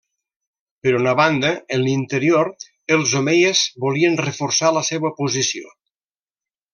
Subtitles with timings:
[0.85, 2.49] Per una banda, en l'interior,
[2.97, 5.75] els omeies volien reforçar la seua posició.